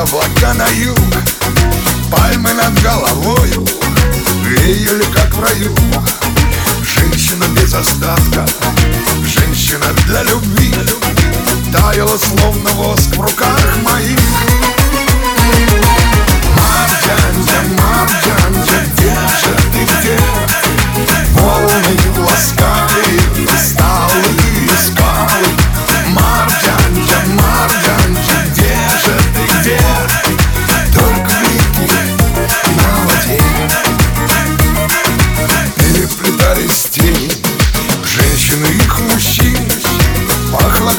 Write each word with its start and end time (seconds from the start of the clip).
Облака 0.00 0.54
на 0.54 0.66
юг 0.68 0.98
Пальмы 2.10 2.54
над 2.54 2.72
головою 2.82 3.66
Веяли 4.44 5.04
как 5.12 5.34
в 5.34 5.42
раю. 5.42 5.76
Женщина 6.82 7.44
без 7.54 7.74
остатка 7.74 8.46
Женщина 9.26 9.84
для 10.06 10.22
любви. 10.22 10.74
Таяла 11.70 12.16
словно 12.16 12.70
воск 12.70 13.14
в 13.14 13.20
руках 13.20 13.76
моих 13.82 14.19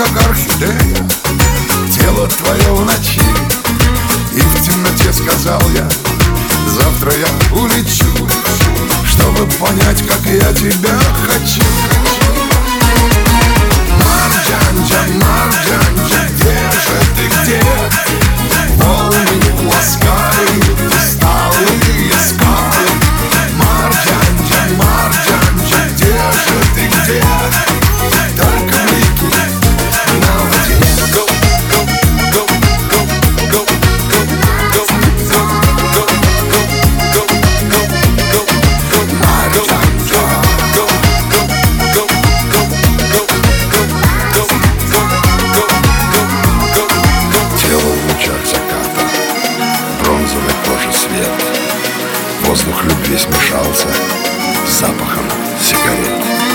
как 0.00 0.26
орхидея. 0.28 1.08
Тело 1.94 2.26
твое 2.26 2.72
в 2.72 2.84
ночи. 2.84 3.20
И 4.32 4.40
в 4.40 4.62
темноте 4.62 5.12
сказал 5.12 5.60
я 5.74 5.88
Завтра 6.68 7.12
я 7.12 7.58
улечу 7.58 8.06
Чтобы 9.04 9.46
понять, 9.58 10.06
как 10.06 10.24
я 10.26 10.52
тебя 10.54 10.96
хочу 11.26 11.69
Воздух 52.42 52.84
любви 52.84 53.16
смешался 53.16 53.88
с 54.66 54.80
запахом 54.80 55.24
сигарет. 55.60 56.49